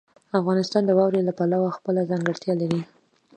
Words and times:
افغانستان 0.39 0.83
د 0.85 0.91
واورو 0.97 1.25
له 1.27 1.33
پلوه 1.37 1.75
خپله 1.77 2.01
ځانګړتیا 2.11 2.53
لري. 2.61 2.81